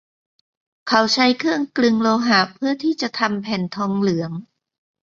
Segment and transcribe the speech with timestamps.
[0.87, 4.31] เขาใช้เครื่องกลึงโลหะเพื่อที่จะทำแผ่นทองเหลือง